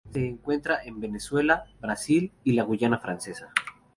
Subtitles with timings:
[0.11, 3.53] Se encuentra en Venezuela, Brasil y la Guayana Francesa.